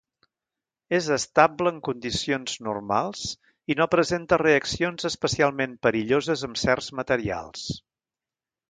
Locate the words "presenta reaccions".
3.93-5.11